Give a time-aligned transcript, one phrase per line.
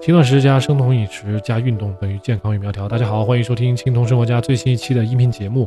[0.00, 2.86] 轻断食加生酮饮食加运动等于健康与苗条。
[2.86, 5.66] 大家好，欢迎收听青铜生活家最新一期的音频节目。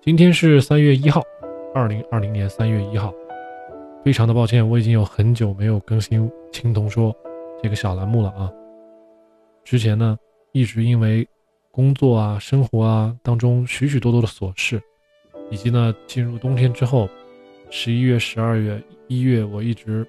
[0.00, 1.22] 今天是三月一号，
[1.74, 3.12] 二零二零年三月一号。
[4.06, 7.12] 非常的抱歉，我已经有很久没有更新青铜说
[7.60, 8.48] 这个小栏目了啊。
[9.64, 10.16] 之前呢，
[10.52, 11.26] 一直因为
[11.72, 14.80] 工作啊、生活啊当中许许多多的琐事，
[15.50, 17.08] 以及呢进入冬天之后，
[17.68, 20.06] 十一月、十二月、一月，我一直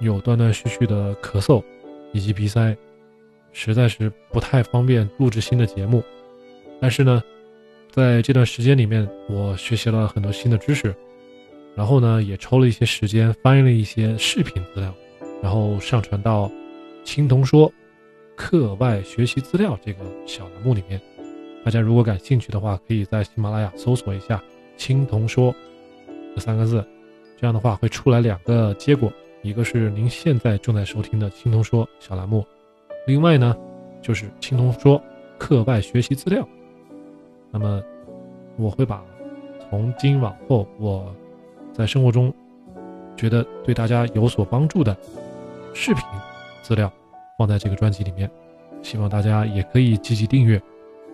[0.00, 1.62] 有断断续续的咳嗽
[2.14, 2.74] 以及鼻塞。
[3.52, 6.02] 实在是不太方便录制新的节目，
[6.80, 7.22] 但是呢，
[7.90, 10.96] 在这段时间里面，我学习了很多新的知识，
[11.76, 14.94] 然后呢，也抽了一些时间翻译了一些视频资料，
[15.42, 16.50] 然后上传到
[17.02, 17.72] 青铜说
[18.36, 21.00] 课外学习资料这个小栏目里面。
[21.64, 24.42] 大家如果感兴趣的话，可以在喜马拉雅搜索一下
[24.76, 25.54] “青铜说”
[26.36, 26.84] 这三个字，
[27.36, 29.12] 这样的话会出来两个结果，
[29.42, 32.44] 一个是您现在正在收听的“青铜说”小栏目。
[33.06, 33.56] 另外呢，
[34.02, 35.02] 就是青铜说
[35.38, 36.46] 课外学习资料。
[37.50, 37.82] 那么，
[38.56, 39.02] 我会把
[39.58, 41.14] 从今往后我
[41.76, 42.32] 在生活中
[43.16, 44.96] 觉得对大家有所帮助的
[45.74, 46.04] 视频
[46.62, 46.90] 资料
[47.36, 48.30] 放在这个专辑里面，
[48.82, 50.60] 希望大家也可以积极订阅。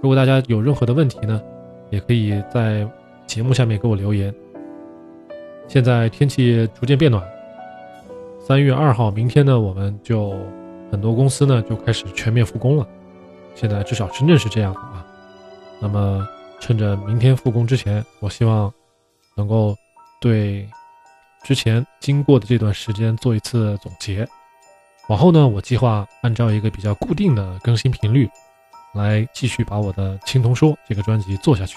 [0.03, 1.43] 如果大家有任何的问题呢，
[1.91, 2.89] 也可以在
[3.27, 4.33] 节目下面给我留言。
[5.67, 7.27] 现在天气逐渐变暖，
[8.39, 10.35] 三月二号，明天呢，我们就。
[10.93, 12.85] 很多公司呢就开始全面复工了，
[13.55, 15.07] 现在至少深圳是这样的啊。
[15.81, 18.75] 那么趁着明天复工之前，我希望
[19.37, 19.73] 能够
[20.21, 20.69] 对
[21.43, 24.29] 之前经过的这段时间做一次总结。
[25.09, 28.29] 往后呢，我计划按照一个比较固定的更新频率，
[28.95, 31.77] 来继续把我的《青铜说》这个专辑做下去。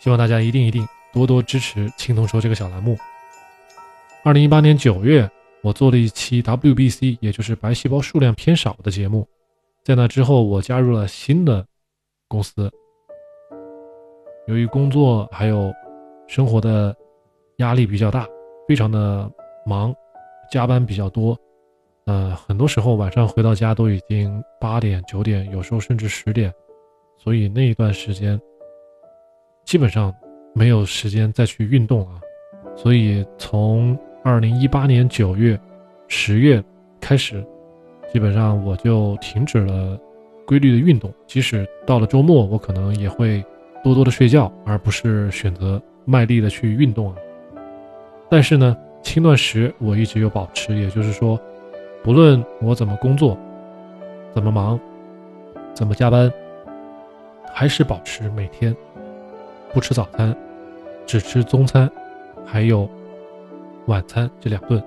[0.00, 2.98] 希望大家一定一定多多支持《青铜说》这个小栏目。
[4.24, 5.30] 二零一八年九月。
[5.60, 9.26] 我做了一期 WBC，也就是白细胞数量偏少的节目。
[9.82, 11.66] 在那之后，我加入了新的
[12.28, 12.70] 公司。
[14.46, 15.74] 由于工作还有
[16.28, 16.96] 生活的
[17.58, 18.26] 压力比较大，
[18.66, 19.30] 非常的
[19.66, 19.94] 忙，
[20.50, 21.36] 加班比较多。
[22.06, 26.52] 呃，很多时候晚上回到家都已经八点、九点，有时候甚至十点。
[27.18, 28.40] 所以那一段时间
[29.64, 30.14] 基本上
[30.54, 32.20] 没有时间再去运动啊。
[32.76, 35.58] 所以从二零一八年九月、
[36.06, 36.62] 十月
[37.00, 37.44] 开始，
[38.12, 39.98] 基本上我就停止了
[40.46, 41.12] 规律的运动。
[41.26, 43.44] 即使到了周末，我可能也会
[43.82, 47.16] 多多的睡觉，而不是选择卖力的去运动啊。
[48.28, 51.38] 但是呢，轻断食我一直有保持，也就是说，
[52.02, 53.36] 不论我怎么工作、
[54.34, 54.78] 怎么忙、
[55.74, 56.32] 怎么加班，
[57.52, 58.74] 还是保持每天
[59.72, 60.36] 不吃早餐，
[61.06, 61.90] 只吃中餐，
[62.46, 62.88] 还有。
[63.86, 64.82] 晚餐这两顿，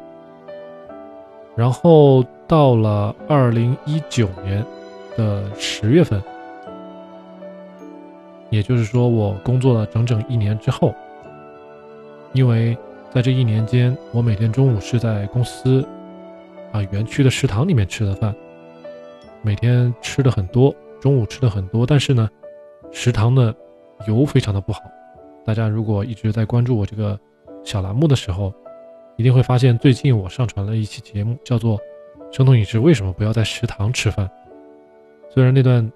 [1.56, 4.64] 然后到了二零一九年
[5.18, 6.22] 的十月份，
[8.52, 10.94] 也就是说我工作了整整一年之后，
[12.34, 12.78] 因为
[13.14, 15.86] 在这一年间，我每天中午是在公司
[16.72, 18.34] 啊园区的食堂里面吃的饭，
[19.42, 22.30] 每天吃的很多，中午吃的很多，但是呢，
[22.90, 23.54] 食堂的
[24.08, 24.80] 油非常的不好。
[25.44, 27.20] 大家如果一直在关注我这个
[27.66, 28.54] 小栏目的时候，
[29.18, 31.78] 一定会发现，最近我上传了一期节目，叫做
[32.32, 34.26] 《生酮饮食为什么不要在食堂吃饭》。
[35.30, 35.92] 虽然那段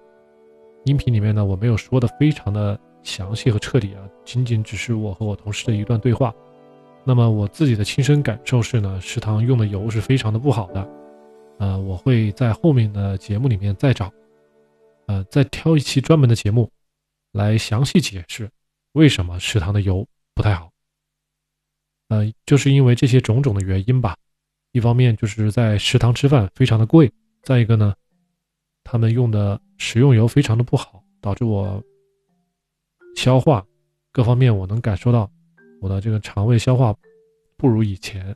[0.83, 6.35] 音频里面呢，我没有说的非常的详细和彻底啊，仅仅只是我和我同事的一段对话。
[7.07, 10.89] 那么我自己的亲身感受是呢，食堂用的油是非常的不好的。
[11.59, 14.11] 呃，我会在后面的节目里面再找，
[15.05, 16.69] 呃，再挑一期专门的节目
[17.31, 18.49] 来详细解释
[18.93, 20.71] 为什么食堂的油不太好。
[22.09, 24.17] 呃，就是因为这些种种的原因吧，
[24.71, 27.11] 一方面就是在食堂吃饭非常的贵，
[27.43, 27.93] 再一个呢，
[28.83, 31.81] 他们用的食用油非常的不好，导致我
[33.15, 33.65] 消化
[34.11, 35.31] 各方面我能感受到
[35.85, 36.91] 我的这个肠胃消化
[37.57, 38.35] 不如以前。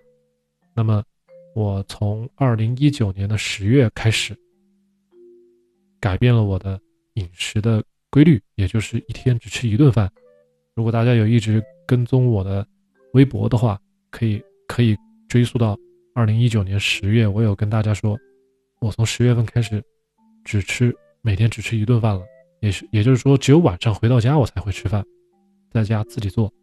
[0.75, 1.03] 那么
[1.55, 4.37] 我从二零一九年的十月开始
[5.99, 6.79] 改变了我的
[7.15, 10.07] 饮食的规律，也就是一天只吃一顿饭。
[10.75, 12.63] 如果大家有一直跟踪我的。
[13.13, 13.81] 微博的话，
[14.11, 14.95] 可以可以
[15.27, 15.75] 追溯到
[16.13, 18.15] 二零一九年十月，我有跟大家说，
[18.81, 19.83] 我从十月份开始
[20.45, 22.23] 只吃每天只吃一顿饭了，
[22.59, 25.03] 也是也就是说，只有晚上回到家我才会吃饭，
[25.71, 26.53] 在家自己做。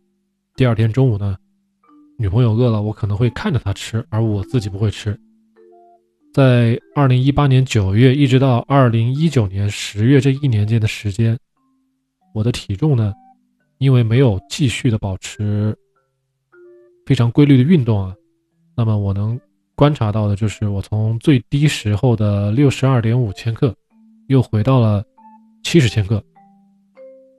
[0.57, 1.37] 第二天中午呢，
[2.19, 5.15] 女朋友饿了，我可能会看着她吃，而我自己不会吃。
[6.33, 11.39] 在二零一八年九月一直到二零一九年十月这一年间的时间，
[12.33, 13.13] 我的体重呢，
[13.77, 15.77] 因为没有继续的保持
[17.05, 18.15] 非常规律的运动啊，
[18.75, 19.39] 那么我能
[19.75, 23.75] 观察到的就是我从最低时候的六十二点五千克，
[24.29, 25.05] 又回到了
[25.63, 26.23] 七十千克。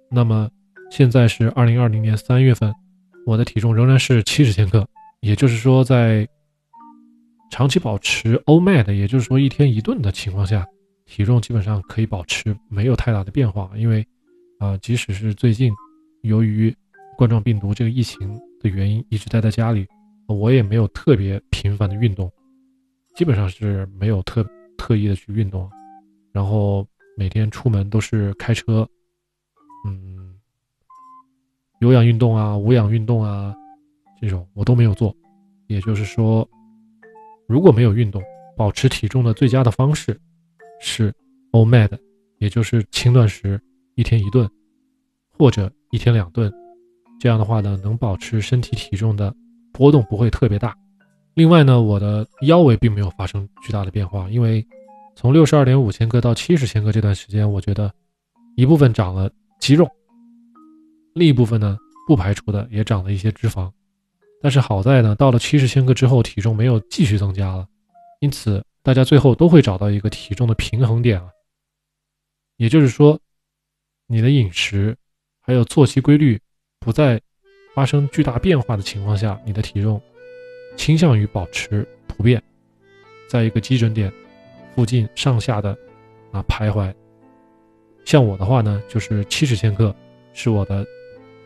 [0.08, 0.48] 那么
[0.92, 2.72] 现在是二零二零年三月份，
[3.27, 4.88] 我的体重仍然是七十千克，
[5.19, 6.27] 也就是说在。
[7.50, 10.68] 长期保持 OMAD，也就是说一天一顿的情况下，
[11.06, 13.71] 体重基本上可以保持没有太大的变化。
[13.77, 14.06] 因为，
[14.59, 15.71] 啊，即使是最近
[16.24, 16.75] 由于
[17.18, 19.88] 冠状病毒这个疫情的原因一直待在家里，
[20.27, 22.30] 我也没有特别频繁的运动，
[23.15, 24.45] 基本上是没有特
[24.77, 25.71] 特意的去运动。
[26.33, 26.85] 然后
[27.15, 28.85] 每天出门都是开车，
[29.85, 30.17] 嗯，
[31.79, 33.56] 有氧运动啊、无氧运动啊
[34.19, 35.15] 这种我都没有做，
[35.68, 36.47] 也就是说。
[37.50, 38.21] 如果没有运动，
[38.57, 40.19] 保持体重的最佳的方式
[40.81, 41.13] 是
[41.53, 41.97] OMAD，
[42.39, 43.57] 也就是轻断食，
[43.95, 44.45] 一天一顿，
[45.31, 46.53] 或者一天两顿。
[47.21, 49.33] 这样的话呢，能保持身体体重的
[49.71, 50.75] 波动不会特别大。
[51.35, 54.62] 另外呢，我的腰围并没有发生巨大的变化，因为
[55.15, 57.89] 从六十二点五千克到七十千克这段时间，我觉得
[58.57, 59.88] 一部分长了肌肉，
[61.18, 61.78] 另一部分呢，
[62.08, 63.72] 不排除的也长了一些脂肪。
[64.42, 67.68] 但是好在呢，到了七十千克之后，体重没有继续增加了，
[68.19, 71.28] 因此大家最后都会找到一个体重的平衡点啊。
[72.58, 73.19] 也就是说，
[74.06, 74.96] 你的饮食
[75.42, 76.40] 还有作息规律
[76.80, 77.19] 不再
[77.74, 80.02] 发生巨大变化的情况下，你的体重
[80.75, 82.42] 倾向于保持不变，
[83.28, 84.14] 在一个基准点
[84.75, 85.75] 附近上下的
[86.31, 86.94] 啊徘徊。
[88.06, 89.94] 像我的话呢，就是七十千克
[90.34, 90.86] 是我的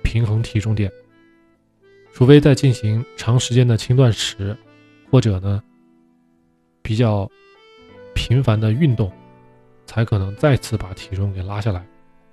[0.03, 0.92] 平衡体重点。
[2.13, 4.56] 除非在进行长时间的轻断食，
[5.09, 5.63] 或者呢
[6.81, 7.30] 比较
[8.13, 9.12] 频繁的运动，
[9.86, 11.86] 才可能再次把体重给拉下来。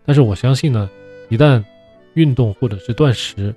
[0.04, 0.90] 但是我相信呢，
[1.28, 1.62] 一旦
[2.14, 3.54] 运动或者是断食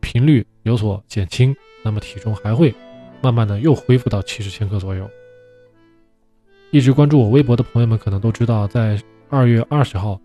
[0.00, 1.54] 频率有所减轻，
[1.84, 2.74] 那么体重还会
[3.22, 5.08] 慢慢的又恢复到七十千克左右。
[6.72, 10.20] 一直关注我微博的朋友们可能都知道，在二月二十号，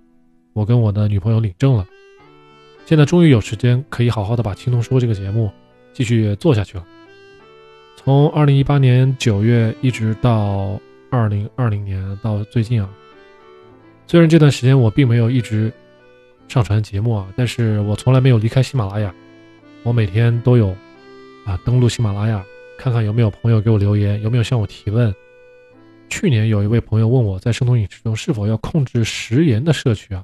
[0.53, 1.85] 我跟我的女朋友领证了。
[2.85, 5.51] 现在终于有时间可以好好的把《青铜说》这个节目
[5.91, 6.85] 继续做下去了。
[7.95, 10.79] 从二零一八年九月一直到
[11.09, 12.87] 二零二零年到最近啊，
[14.05, 15.73] 虽然这段时间我并没有一直
[16.47, 19.11] 上传节目啊，但是我从来没有离开喜马拉雅，
[19.81, 20.69] 我每天都有
[21.43, 22.45] 啊登录喜马拉雅，
[22.77, 25.11] 看看有没有朋友给我留言，有没有向我提问。
[26.07, 30.23] 去年有一位朋友问我在生酮饮食中是否要控制食盐的摄取啊，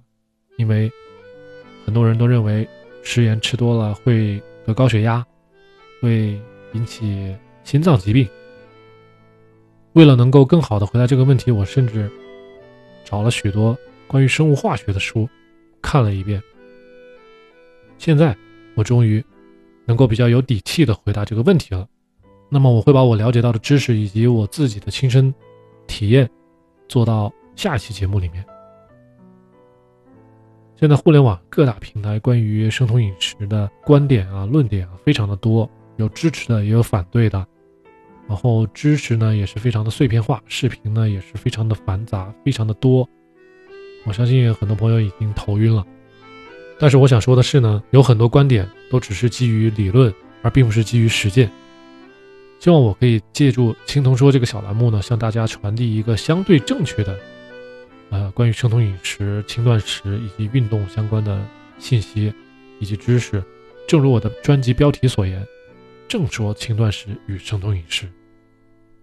[0.58, 0.92] 因为。
[1.92, 2.66] 很多人都认为
[3.04, 5.22] 食盐吃多了会得高血压，
[6.02, 6.40] 会
[6.72, 7.36] 引起
[7.66, 8.26] 心脏疾病。
[9.92, 12.10] 为了能够更好的回答这个问题，我甚至
[13.04, 13.78] 找了许多
[14.08, 15.28] 关于生物化学的书
[15.82, 16.42] 看了一遍。
[17.98, 18.34] 现在
[18.76, 19.22] 我终于
[19.84, 21.86] 能够比较有底气的回答这个问题了。
[22.48, 25.34] 那么我会把我了解到的知识以及我自己的亲身
[25.88, 26.30] 体验
[26.88, 28.46] 做到下期节目里面。
[30.82, 37.46] 现在互联网各大平台关于生酮饮食的观点啊、论点啊，非常的多，有支持的，也有反对的。
[38.28, 43.08] 然后支持呢也是非常的碎片化，视频呢也是非常的繁杂，非常的多。
[44.06, 45.86] 我相信很多朋友已经头晕了。
[46.80, 50.12] 但是我想说的是呢，有很多观点都只是基于理论，
[50.42, 51.48] 而并不是基于实践。
[52.60, 57.16] 希望我可以借助“青铜说”这个小栏目呢，向大家传递一个相对正确的。
[58.12, 61.44] 呃，关于生酮饮食、轻断食以及运动相关的
[61.80, 62.32] 信息
[62.80, 63.44] 以及知识，
[63.88, 65.44] 正如我的专辑标题所言，
[66.08, 68.08] 正说轻断食与生酮饮食。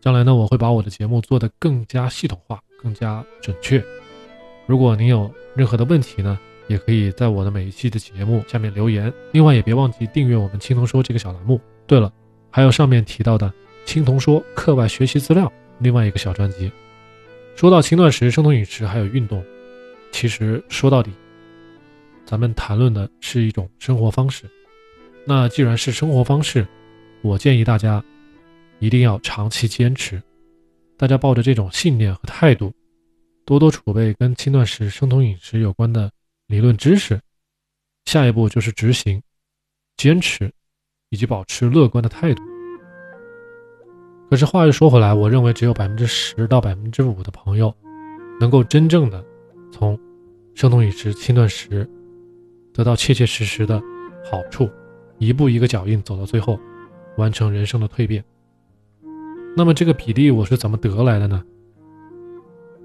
[0.00, 3.82] 将来呢，我会把我的节目做得更加系统化、更加准确。
[4.66, 9.12] 如果您有任何的问题呢，也可以在我的每一期的节目下面留言。
[9.32, 11.58] 另外，也别忘记订阅我们青铜说这个小栏目。
[11.86, 12.12] 对了，
[12.50, 13.50] 还有上面提到的
[13.86, 16.70] 青铜说课外学习资料，另外一个小专辑。
[17.58, 19.44] 说到轻断食、生酮饮食还有运动，
[20.12, 21.10] 其实说到底，
[22.24, 24.48] 咱们谈论的是一种生活方式。
[25.26, 26.64] 那既然是生活方式，
[27.20, 28.00] 我建议大家
[28.78, 30.22] 一定要长期坚持。
[30.96, 32.72] 大家抱着这种信念和态度，
[33.44, 36.08] 多多储备跟轻断食、生酮饮食有关的
[36.46, 37.20] 理论知识。
[38.04, 39.20] 下一步就是执行、
[39.96, 40.48] 坚持
[41.08, 42.47] 以及保持乐观的态度。
[44.30, 47.74] 可是话又说回来，我认为只有百分之十到百分之五的朋友，
[48.38, 49.24] 能够真正的
[49.72, 49.98] 从
[50.54, 51.88] 生酮饮食、轻断食
[52.74, 53.80] 得到切切实实的
[54.30, 54.68] 好处，
[55.16, 56.60] 一步一个脚印走到最后，
[57.16, 58.22] 完成人生的蜕变。
[59.56, 61.42] 那么这个比例我是怎么得来的呢？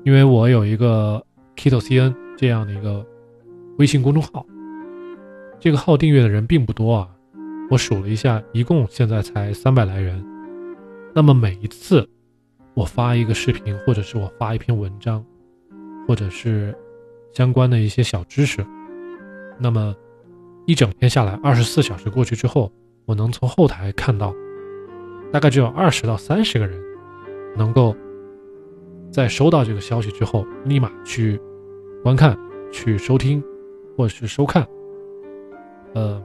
[0.06, 1.22] 因为我有一个
[1.58, 3.06] KitoCN 这样的一个
[3.78, 4.46] 微信公众号，
[5.60, 7.10] 这个号订阅的人并不多啊，
[7.70, 10.33] 我数了一下，一共现在才三百来人。
[11.14, 12.08] 那么每一次
[12.74, 15.24] 我发一个视频，或者是我发一篇文章，
[16.08, 16.76] 或者是
[17.34, 18.66] 相关的一些小知识，
[19.60, 19.96] 那么
[20.66, 22.72] 一整天下来，二十四小时过去之后，
[23.06, 24.34] 我能从后台看到，
[25.32, 26.80] 大概只有二十到三十个人
[27.56, 27.96] 能够。
[29.12, 31.40] 在收到这个消息之后，立马去
[32.02, 32.36] 观看、
[32.72, 33.40] 去收听，
[33.96, 34.68] 或者是收看。
[35.94, 36.20] 呃，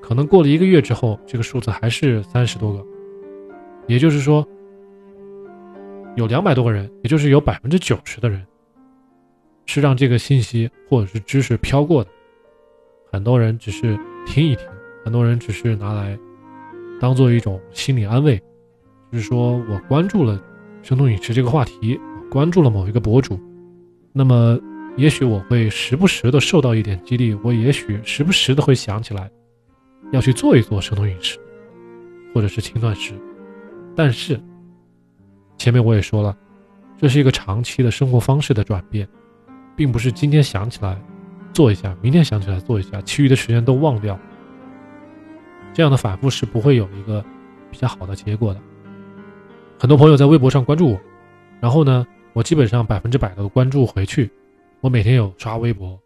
[0.00, 2.86] 可能过了一个月之后，这个数字还是三十多个，
[3.86, 4.46] 也就是说，
[6.16, 8.46] 有两百多个人，也就是有百分之九十的人
[9.66, 12.10] 是让这个信息或者是知识飘过的。
[13.10, 14.66] 很多人只是听一听，
[15.04, 16.18] 很多人只是拿来
[17.00, 18.36] 当做一种心理安慰，
[19.10, 20.42] 就是说我关注了。
[20.84, 21.96] 生酮饮食这个话题，
[22.28, 23.38] 关注了某一个博主，
[24.12, 24.58] 那么
[24.96, 29.30] 也许我会时不时的受到一点激励，我也许时不时的会想起来
[30.10, 31.38] 要去做一做生酮饮食，
[32.34, 33.12] 或者是轻断食。
[33.94, 34.40] 但是
[35.58, 36.36] 前面我也说了，
[36.98, 39.06] 这是一个长期的生活方式的转变，
[39.76, 41.00] 并不是今天想起来
[41.52, 44.18] 做一下，明天想起来做一下，其余的时间都忘掉。
[45.72, 47.24] 这样的反复是不会有一个
[47.70, 48.60] 比较好的结果的。
[49.78, 51.00] 很多朋友在微博上关注我，
[51.60, 54.30] 然后呢，我基本上百分之百的关注回去。
[54.80, 55.98] 我每天有刷微博，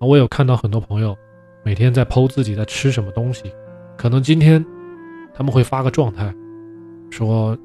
[0.00, 1.16] 我有看到很多朋友
[1.64, 3.52] 每天在剖自己在吃什么东西。
[3.96, 4.64] 可能今天
[5.34, 6.34] 他们会发个状态，
[7.10, 7.56] 说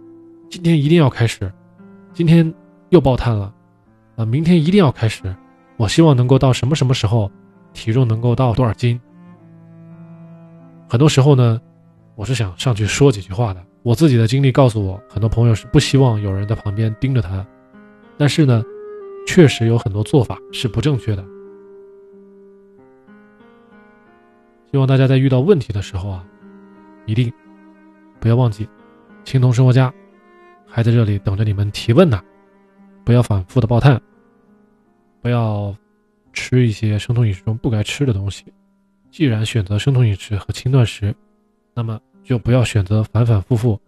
[0.49, 1.51] 今天一定要开始，
[2.13, 2.53] 今天
[2.89, 3.53] 又爆碳了，
[4.15, 5.23] 啊，明天一定要开始。
[5.77, 7.31] 我希望能够到什么什么时候，
[7.73, 8.99] 体重能够到多少斤。
[10.87, 11.59] 很多时候呢，
[12.15, 13.61] 我是想上去说几句话的。
[13.83, 17.45] 我自己的经历告诉我，很多朋友是不希望有人在旁边盯着他，
[18.17, 18.63] 但是呢，
[19.27, 21.23] 确实有很多做法是不正确的。
[24.71, 26.25] 希望大家在遇到问题的时候啊，
[27.05, 27.31] 一定
[28.19, 28.67] 不要忘记，
[29.25, 29.93] 青铜生活家
[30.65, 32.23] 还在这里等着你们提问呢。
[33.03, 34.01] 不要反复的爆碳，
[35.21, 35.75] 不要
[36.31, 38.45] 吃一些生酮饮食中不该吃的东西。
[39.11, 41.13] 既然选择生酮饮食和轻断食，
[41.73, 41.99] 那么。
[42.25, 43.79] 就不要选择反反复复、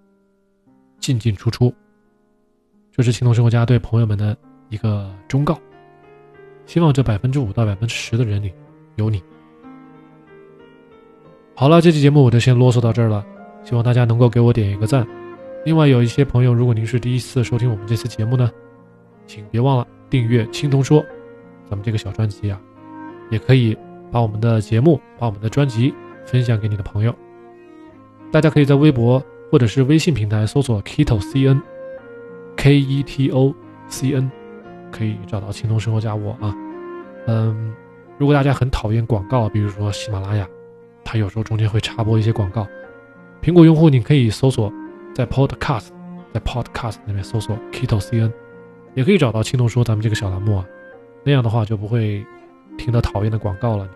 [0.99, 1.73] 进进出出。
[2.91, 4.37] 这是青铜生活家对朋友们的
[4.69, 5.59] 一个忠告。
[6.67, 8.53] 希望这百分之五到百分之十的人里
[8.95, 9.23] 有你。
[11.55, 13.25] 好了，这期节目我就先啰嗦到这儿了。
[13.63, 15.07] 希望大家能够给我点一个赞。
[15.65, 18.49] 另外，有一些朋友，如果您是第一次收听我们这次节目呢，
[19.25, 21.03] 请别忘了订阅“青铜说”
[21.69, 22.61] 咱们这个小专辑啊，
[23.29, 23.77] 也可以
[24.09, 25.93] 把我们的节目、把我们的专辑
[26.25, 27.13] 分享给你的朋友。
[28.31, 29.21] 大家可以在微博
[29.51, 33.53] 或者是微信平台搜索 Keto C N，K E T O
[33.89, 34.31] C N，
[34.89, 36.55] 可以找到青铜生活家我啊。
[37.25, 37.73] 嗯，
[38.17, 40.47] 如果大家很讨厌广告，比如说喜马拉雅，
[41.03, 42.65] 它有时候中间会插播一些广告。
[43.41, 44.71] 苹果用户你可以搜索
[45.17, 45.87] 在 Podcast，
[46.31, 48.31] 在 Podcast 那边搜索 Keto C N，
[48.93, 50.63] 也可以找到青铜说咱们这个小栏目啊。
[51.23, 52.23] 那样的话就不会
[52.77, 53.89] 听到讨厌的广告了。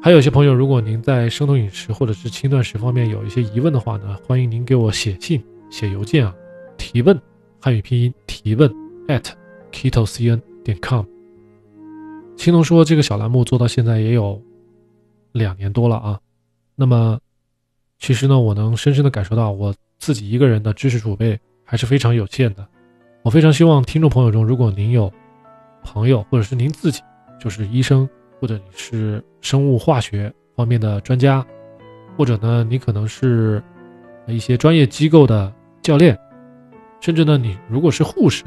[0.00, 6.32] 还有些朋友，如果您在生酮饮食或者是轻断食方面有一些疑问的话呢，欢迎您给我写信、写邮件啊，
[6.78, 7.20] 提问，
[7.60, 8.72] 汉语拼音提问
[9.08, 9.28] at
[9.72, 11.04] ketocn 点 com。
[12.36, 14.40] 青龙说这个小栏目做到现在也有
[15.32, 16.20] 两年多了啊，
[16.76, 17.18] 那么
[17.98, 22.66] 其实呢，我能深深的感受到我自己一个人的知识储备还是非常有限的。
[23.22, 25.12] 我非常希望听众朋友中，如果您有
[25.82, 27.00] 朋友或者是您自己
[27.40, 28.08] 就是医生。
[28.40, 31.42] 或者你是生物化学方面的专家，
[32.14, 33.62] 或者呢，你可能是
[34.26, 36.18] 一些专业机构的教练，
[37.00, 38.44] 甚至呢，你如果是护士，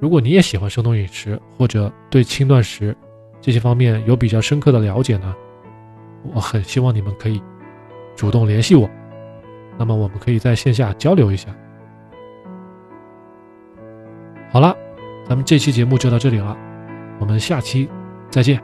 [0.00, 2.96] 如果你也喜欢生酮饮食或者对轻断食
[3.40, 5.32] 这些方面有比较深刻的了解呢，
[6.34, 7.40] 我很希望你们可以
[8.16, 8.90] 主动联系我，
[9.78, 11.50] 那么我们可以在线下交流一下。
[14.50, 14.74] 好了，
[15.28, 16.56] 咱们这期节目就到这里了，
[17.20, 17.88] 我们下期。
[18.28, 18.60] 再见。